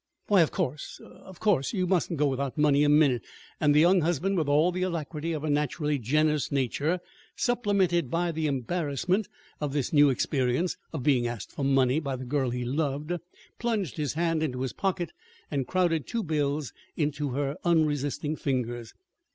"Why, 0.29 0.41
of 0.41 0.49
course, 0.49 0.99
of 1.03 1.39
course! 1.39 1.73
You 1.73 1.85
mustn't 1.85 2.17
go 2.17 2.25
without 2.25 2.57
money 2.57 2.83
a 2.83 2.89
minute." 2.89 3.23
And 3.59 3.75
the 3.75 3.81
young 3.81 4.01
husband, 4.01 4.35
with 4.35 4.49
all 4.49 4.71
the 4.71 4.81
alacrity 4.81 5.31
of 5.31 5.43
a 5.43 5.49
naturally 5.51 5.99
generous 5.99 6.51
nature 6.51 6.99
supplemented 7.35 8.09
by 8.09 8.31
the 8.31 8.47
embarrassment 8.47 9.27
of 9.59 9.73
this 9.73 9.93
new 9.93 10.09
experience 10.09 10.75
of 10.91 11.03
being 11.03 11.27
asked 11.27 11.51
for 11.51 11.63
money 11.63 11.99
by 11.99 12.15
the 12.15 12.25
girl 12.25 12.49
he 12.49 12.65
loved, 12.65 13.13
plunged 13.59 13.97
his 13.97 14.13
hand 14.13 14.41
into 14.41 14.61
his 14.61 14.73
pocket 14.73 15.11
and 15.51 15.67
crowded 15.67 16.07
two 16.07 16.23
bills 16.23 16.73
into 16.97 17.33
her 17.33 17.55
unresisting 17.63 18.35
fingers. 18.35 18.95